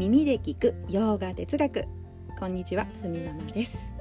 [0.00, 1.84] 耳で聞く洋画哲学。
[2.38, 3.92] こんにちはふみママです。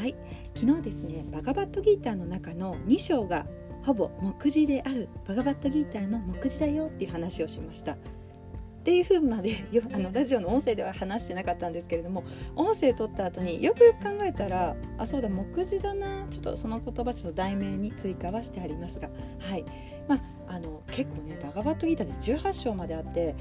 [0.00, 0.14] はい。
[0.54, 3.44] 昨日ですねバガバットギーターの中の2章が
[3.82, 7.92] ほぼ目次であるバガバットギーターの目次だよっていう話をしました。
[7.92, 7.96] っ
[8.84, 12.24] ていう風までよあのラジオの音声では話してなかったんですけれども
[12.56, 19.10] 音声取った後によくよく考えたらあそうだ目次だなちょっとその言葉ちょっと題名に追加はしてありますが。
[19.40, 19.64] はい。
[20.08, 20.16] ま
[20.48, 23.36] ああの結構ねバガバットギーターで18章まであって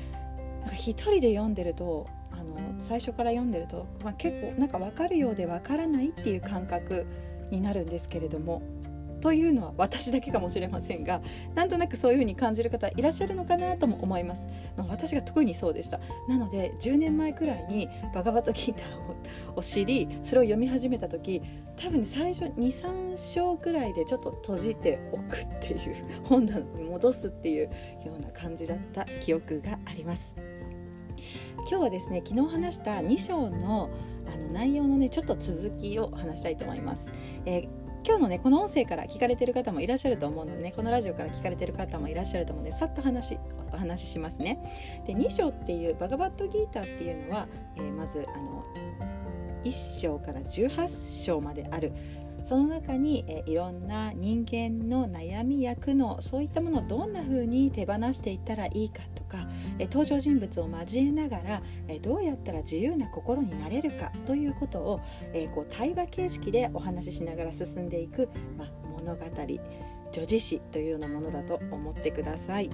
[0.62, 7.06] なんか一人で読んでるとあの最初から読んでると、まあ、結構なんか分かるようで分からないっていう感覚
[7.52, 8.62] になるんですけれども
[9.22, 11.22] というのは私だけかもしれませんが
[11.54, 16.00] なんとなくそういうふうに感じる方いらっしゃるのかなとも思います、まあ、私が特にそうでした。
[16.28, 21.42] なので10年前くらいにバガバトギーターを知りそれを読み始めた時
[21.78, 27.72] 多分、ね、最初23章くらいでちょっと閉じておくっていう本棚に戻すっていうよ
[28.18, 30.36] うな感じだった記憶があります。
[31.70, 33.90] 今日はですね昨日話した2章の
[34.28, 37.12] あの内容のねちょっと続きを話したいと思います、
[37.46, 43.38] えー今日のねこの音声から聞かれてる方もいらっしゃると思うのでねこのラジオから聞かれてる方もいらっしゃると思うのでさっと話
[43.72, 44.60] お話ししますね。
[45.06, 48.64] で2章っていうバガバットギーターっていうのは、えー、まずあの
[49.64, 51.94] 1章から18章まである
[52.44, 59.48] その中に、えいろんな人間の悩みや苦悩そういったものをどんな風に手放していったらいいかとか、
[59.80, 65.02] え登場人物を交えながら、えどうやったら自由な心になれるかということを、
[65.34, 69.26] えこう対話形式でお話ししながら進んでいく、まあ、物語
[70.12, 72.70] 女子誌というようなものだと思ってください。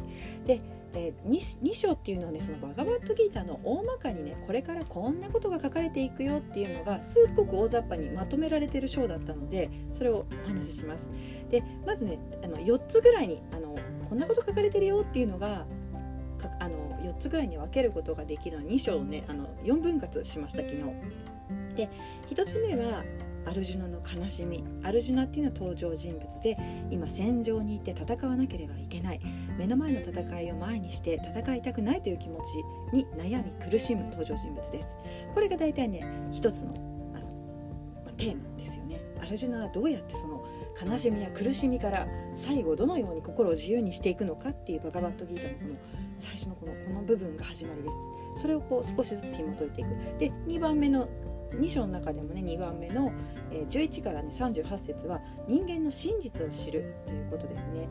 [0.45, 0.61] で
[0.93, 11.09] えー、2, 2章っていうのはねそのバガバットギーターの大まかにねこれからこんなことが書かれていくよっていうのがすっごく大雑把にまとめられてる章だったのでそれをお話しします。
[11.49, 13.75] でまずねあの4つぐらいにあの
[14.09, 15.67] こんなこと書かれてるよっていうのが
[16.59, 20.83] あの4つぐらいに分けることができるの2章をねあの4分割しました昨日。
[21.75, 21.89] で
[22.29, 23.03] 1つ目は
[23.45, 24.63] アルジュナの悲しみ。
[24.83, 26.57] アルジュナっていうのは登場人物で
[26.91, 29.19] 今戦場に行って戦わなければいけない。
[29.57, 32.39] 目の前の戦いを前にして戦いたくないという気持
[32.91, 34.97] ちに悩み苦しむ登場人物です。
[35.33, 36.73] これが大体ね一つの
[37.15, 37.25] あの、
[38.03, 39.01] まあ、テーマですよね。
[39.21, 40.43] アルジュナはどうやってその
[40.85, 45.75] 悲しみや苦しみから最後どのように心を自由にしていくのかっていうバガバットギータのこの
[46.17, 48.41] 最初のこのこの部分が始まりです。
[48.41, 49.89] それをこう少しずつ紐解いていく。
[50.19, 51.07] で2番目の
[51.53, 53.11] 2章の中でもね2番目の、
[53.51, 57.87] えー、11からね38節は人間の真実を知るということですね。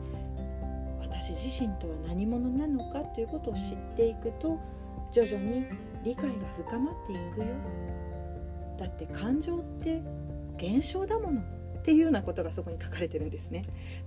[1.01, 4.59] 私自身とは何者なのかということを知っていくと
[5.11, 5.65] 徐々に
[6.03, 7.45] 理解が深まっていくよ。
[8.77, 10.01] だって感情って
[10.57, 11.56] 現象だもの。
[11.87, 13.63] っていうようなことがそこに書かれてるんですね。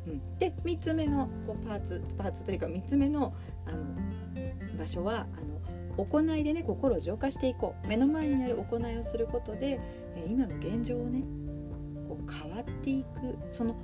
[0.06, 3.32] うん、で3つ目のこうパーツパーツというか3つ目の
[3.64, 3.78] あの
[4.78, 7.88] 場所はあの行いでね心を浄化していこう。
[7.88, 9.80] 目の前にある行いをすることで、
[10.14, 11.22] え今の現状をね
[12.06, 13.38] こう変わっていく。
[13.50, 13.74] その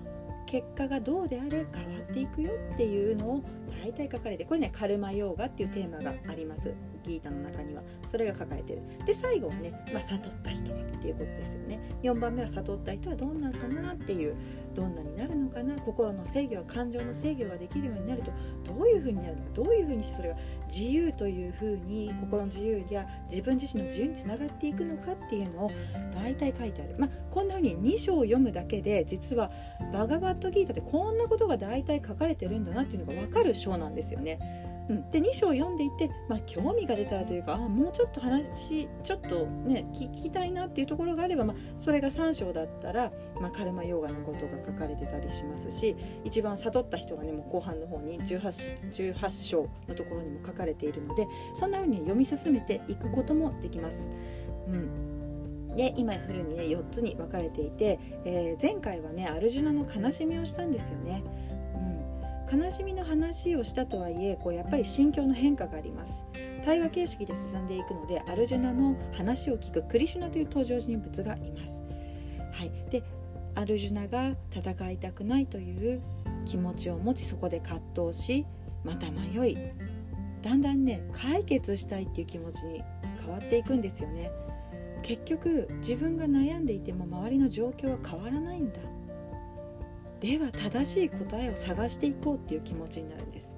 [0.45, 3.45] 結果がどうであれ変わっていくよっていうのを
[3.83, 6.77] 大体書かれてこれねカルマヨーガっていうテーマがあります。
[7.07, 8.83] ギータの中にはそれが書かれてる。
[9.07, 11.81] で最後はね、まあ、悟った人っていうことですよね。
[12.03, 14.37] 4番目は悟った人はどんなんかなっていう
[14.75, 15.77] どんなになるのかな。
[15.81, 18.33] 心の制御は感情の制御ができるようになると
[18.65, 20.37] どういうふうになるのかどういうふうにしてそれが
[20.69, 25.71] 自由というふうに心の自由や自分自身の自由につながっていくのかっていうのを
[26.15, 26.97] 大体書いてある。
[26.99, 29.51] まあこんなふうに2章を読むだけで実は
[29.93, 34.76] バガバットギータってこんなことが大体書かれてるんだなっていうのが分かる章なんですよね。
[34.89, 43.11] うん、で2章読んでいて、まあ、興味が出たらというかあもうちょっと話ちょっとね聞きたいなっていうところがあれば、まあ、それが3章だったら、
[43.41, 54.11] まあ、カルマヨーガのことが書かれてたりしますし一番悟った人がねもう後半の方に 18, 18章のところにも書かれているのでそんな風に読み進めていくこともできます。
[54.69, 55.17] うん
[55.77, 61.23] で今風にね4つに分かれていて、えー、前回はねアルジュナの悲しみをしたんですよね。
[62.51, 66.25] 悲しみの話をしたとはいえこうやっぱり心境の変化があります。
[66.65, 71.83] 対話形式で進んでいくのでアルジュナの話を聞くクリシュナという登場人物がいます。
[72.53, 72.73] はい。
[72.91, 73.03] で
[73.55, 76.03] アルジュナが戦いたくないという
[76.45, 78.47] 気持ちを持ちそこで葛藤し
[78.85, 79.59] また迷い
[80.43, 82.83] だんだんね解決したいっていう気持ちに
[83.21, 84.31] 変わっていくんですよね。
[85.03, 88.81] 結局自分が悩んでいても周りの状況は変わらないんだ。
[90.21, 93.57] では正しい答えを探していこうっていう気持ちになるんです。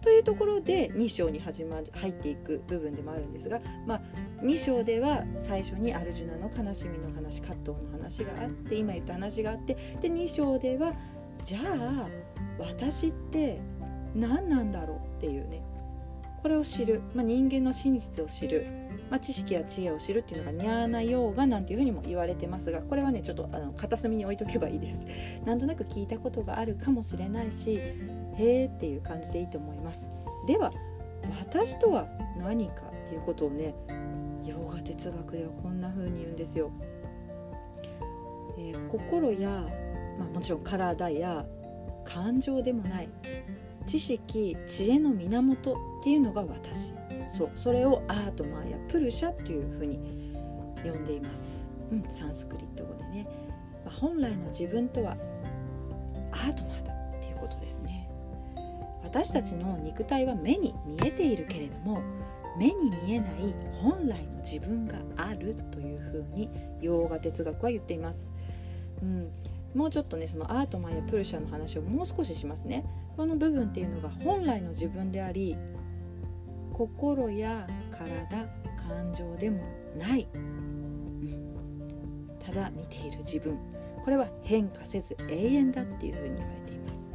[0.00, 4.00] というところで2章に始まる入っていく部分でもあるんですが、まあ、
[4.42, 10.94] 2章では最初にアルジュナの悲しみの話葛藤の話があって今言った話があってで2章では
[11.42, 12.08] じゃあ
[12.58, 13.60] 私って
[14.14, 15.62] 何なんだろうっていうね
[16.42, 18.66] これを知る、まあ、人間の真実を知る、
[19.10, 25.04] まあ、知識や知恵を知るっていうのがニャーナヨーガなんていうふうにも言われてますがこれはねちょっとあの片隅に置いとけばいいです。
[25.44, 30.10] なんとなく聞いたことがあるかもしれないしへーっていう感じでいいと思います。
[30.46, 30.70] では
[31.40, 32.06] 私とは
[32.38, 33.74] 何かっていうことをね
[34.44, 36.70] ヨガ哲学ではこんな風に言うんですよ。
[38.58, 39.48] えー、心や、
[40.18, 41.46] まあ、もちろん体や
[42.04, 43.08] 感情でもない。
[43.88, 46.92] 知識知恵の源っていうのが私。
[47.28, 49.98] そうそれをアートマーやプルシャっていう風に
[50.82, 53.28] 呼んでいます、うん、サンスクリット語でね、
[53.84, 55.14] まあ、本来の自分とは
[56.32, 58.08] アートマーだっていうことですね。
[59.02, 62.02] 私たちの肉体は目に見えているけれども
[62.58, 66.50] 目に見えない本来の自分があるというふうに
[66.80, 68.32] 洋画哲学は言っています。
[69.02, 69.30] うん、
[69.74, 72.84] もうちょっとねそのアートマンやプルシャの話をもう少ししますね。
[73.18, 75.58] この部分っていうのが本来の自分であり
[76.72, 79.64] 心や体感情でも
[79.96, 83.58] ない、うん、ただ見ている自分
[84.04, 87.10] これは変化せず永遠だっていうふうに言われています。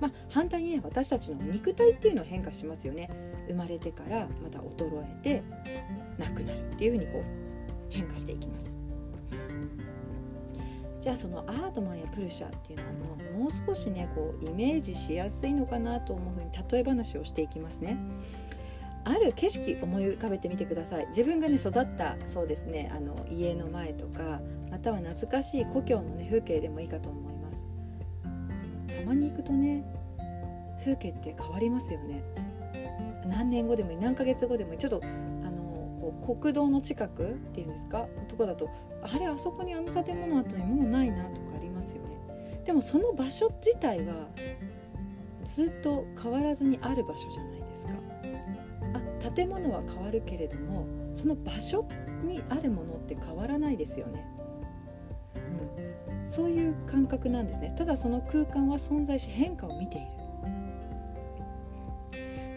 [0.00, 3.10] まあ、反対にね私たちの肉体っていうのは変化しますよね。
[3.48, 5.42] 生まれてからまた衰えて
[6.16, 7.24] なくなるっていうふうにこう
[7.90, 8.77] 変化していきます。
[11.08, 17.96] じゃあそのアートマンやプルシャっていうのはもう少しねこうイメージしやすいのかなと思うふうに例え話をしていきますね。
[19.06, 21.06] ある景色思い浮かべてみてください。
[21.06, 27.64] 自分がね育ったそうですねあの家の前とかまたは懐かしい故郷のね風景でもいいかと思います。
[29.00, 29.90] たまに行くとね
[30.76, 32.22] 風景って変わりますよね。
[33.24, 34.78] 何年後でもいい何ヶ月後でもいい。
[34.78, 35.00] ちょっと
[36.08, 38.06] う国道の近くっていうんですか？
[38.28, 38.68] とこだと
[39.02, 42.16] あれあそこにあの建物あったのにもうないなとかありますよね。
[42.64, 44.28] でもその場所自体は
[45.44, 47.92] ずっと変わらずにある場所じゃないですか。
[48.94, 51.84] あ建物は変わるけれどもその場所
[52.24, 54.26] にあるものって変わらないですよね、
[56.10, 57.72] うん、そういう感覚なんですね。
[57.76, 60.06] ただその空間は存在し変化を見ている。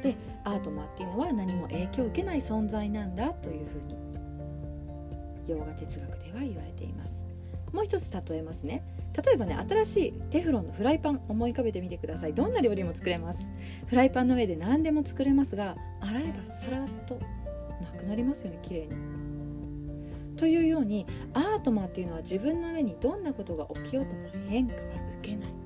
[0.01, 3.97] でアートマっていうのは何も影響を受けない存在なんだというふうに
[5.47, 7.25] 洋画哲学では言われています。
[7.71, 8.83] もう一つ例えますね。
[9.25, 12.33] 例えばね新しいテフロンのフライパン思い浮かべてみてください。
[12.33, 13.49] どんな料理も作れます。
[13.87, 17.19] フライパンの上で何でも作れますが洗えばさらっと
[17.81, 19.21] なくなりますよね綺麗に。
[20.37, 24.79] というようにアートマっていうのは自分の上にどんなことが起きようとも変化は
[25.21, 25.60] 受けない。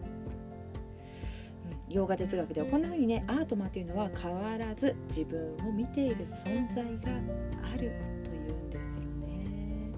[1.96, 7.22] 洋画哲学ではこんな風にねアートマというのは変わらず自分を見ている存在が
[7.74, 9.92] あるというんですよね。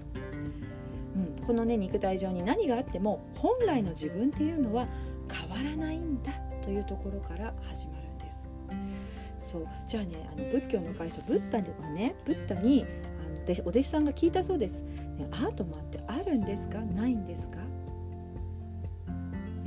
[1.16, 4.86] うん、このね肉体上に何があっても本来の自分っていうのは
[5.28, 6.30] 変わらないんだ
[6.62, 9.50] というところから始まるんです。
[9.50, 12.86] そうじゃあねあの仏教の開祖ブッダではねブッダに
[13.26, 14.82] あのお弟子さんが聞いたそうです。
[14.82, 16.78] ね、アートマってあるんですか？
[16.78, 17.58] ないんですか？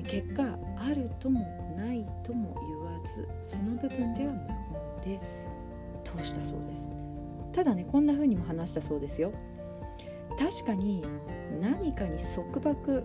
[0.08, 4.48] 結果あるともないとも言わずその部分では無
[5.04, 5.22] 言で
[6.04, 6.92] 通したそうです。
[7.54, 9.32] ただねこんな風にも話したそうですよ。
[10.38, 11.04] 確かに
[11.60, 13.04] 何かに束縛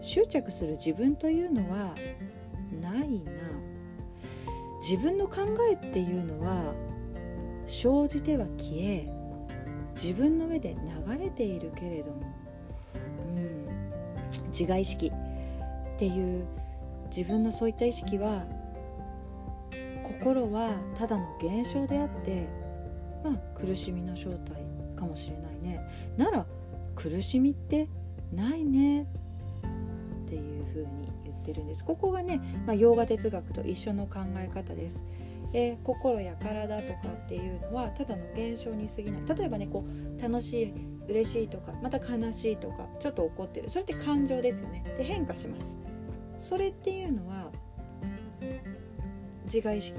[0.00, 1.94] 執着する自分というのは
[2.80, 3.32] ないな。
[4.80, 6.74] 自分の考えっていうのは
[7.66, 9.08] 生じては消え
[9.94, 12.20] 自分の上で流れているけれども、
[13.36, 13.66] うん、
[14.48, 15.10] 自我意識
[15.94, 16.44] っていう
[17.14, 18.44] 自分のそういった意識は
[20.02, 22.48] 心はただの現象であって
[23.22, 24.64] まあ苦しみの正体
[24.96, 25.80] かもしれないね。
[26.16, 26.44] なら
[26.96, 27.88] 苦しみって
[28.32, 29.06] ないねっ
[30.26, 30.86] ていうふうに
[31.24, 31.84] 言ってるんです。
[31.84, 35.04] ここがね、まあ、洋画哲学と一緒の考え方です。
[35.52, 39.38] えー、心や体とかっていうのはただの現象に過ぎない。
[39.38, 40.74] 例えばねこう楽しい
[41.08, 43.70] 嬉しいとかまた悲しいとかちょっと怒ってる。
[43.70, 44.82] それって感情ですよね。
[44.98, 45.78] で変化します。
[46.38, 47.50] それっていうのは
[49.44, 49.98] 自我意識、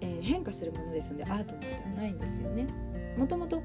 [0.00, 2.66] えー、変化するものですのでアートなんではないんですよね。
[3.16, 3.62] もともと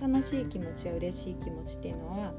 [0.00, 2.34] 楽しい気持ちや嬉しい気持ちっていうのは、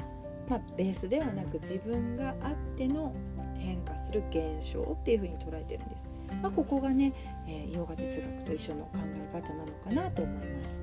[0.48, 3.16] まあ、ベースではなく自分があっての
[3.58, 6.12] 変化する現象っていうふうに捉えてるんです。
[6.42, 7.14] まあ、ここがね、
[7.48, 10.82] えー、ヨガ哲学と一緒の考え方なのかなと思います。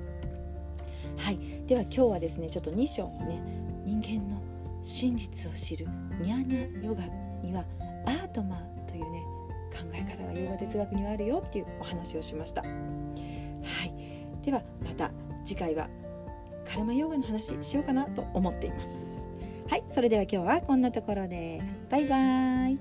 [1.17, 1.37] はい、
[1.67, 3.41] では今日はですねちょっと2章のね
[3.85, 4.41] 人間の
[4.81, 5.87] 真実を知る
[6.19, 7.03] ニャーニャヨガ
[7.43, 7.65] には
[8.05, 9.23] アートマンというね
[9.71, 12.61] 考え方がヨガ哲学にはあるよっていうお話をしました。
[12.61, 12.67] は
[13.85, 13.93] い。
[14.43, 15.11] ではまた
[15.43, 15.89] 次回は
[16.65, 19.27] カルマヨガの話しようかなと思っています。
[19.69, 19.83] はい。
[19.87, 21.61] それでは今日はこんなところで。
[21.89, 22.79] バイバーイ。